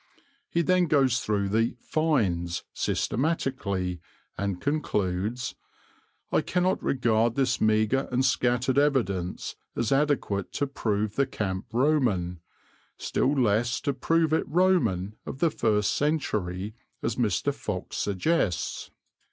[0.49, 4.01] He then goes through the "finds" systematically,
[4.35, 5.53] and concludes:
[6.31, 12.39] "I cannot regard this meagre and scattered evidence as adequate to prove the camp Roman,
[12.97, 16.73] still less to prove it Roman of the first century,
[17.03, 17.53] as Mr.
[17.53, 18.89] Fox suggests.